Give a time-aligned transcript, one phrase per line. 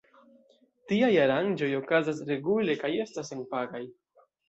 [0.91, 3.89] Tiaj aranĝoj okazas regule kaj estas senpagaj.